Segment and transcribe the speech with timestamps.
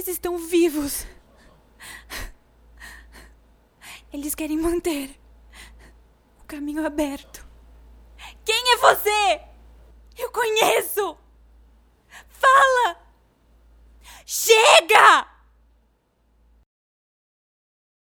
[0.00, 1.06] Eles estão vivos.
[4.10, 5.20] Eles querem manter
[6.40, 7.46] o caminho aberto.
[8.42, 9.42] Quem é você?
[10.16, 11.18] Eu conheço!
[12.30, 12.96] Fala!
[14.24, 15.29] Chega!